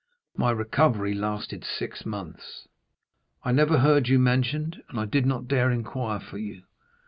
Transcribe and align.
My 0.35 0.49
recovery 0.49 1.13
lasted 1.13 1.63
six 1.63 2.07
months. 2.07 2.67
I 3.43 3.51
never 3.51 3.77
heard 3.77 4.07
you 4.07 4.17
mentioned, 4.17 4.81
and 4.89 4.99
I 4.99 5.05
did 5.05 5.27
not 5.27 5.47
dare 5.47 5.69
inquire 5.69 6.19
for 6.19 6.39
you. 6.39 6.63